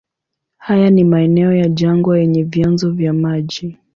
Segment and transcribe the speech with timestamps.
[0.57, 3.77] Haya ni maeneo ya jangwa yenye vyanzo vya maji.